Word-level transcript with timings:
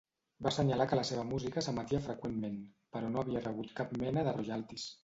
Va 0.45 0.47
assenyalar 0.51 0.87
que 0.93 0.97
la 0.99 1.03
seva 1.09 1.25
música 1.33 1.63
s'emetia 1.67 2.01
freqüentment, 2.09 2.59
però 2.97 3.13
no 3.15 3.23
havia 3.25 3.47
rebut 3.49 3.75
cap 3.83 3.99
mena 4.05 4.31
de 4.31 4.39
royaltys. 4.43 4.95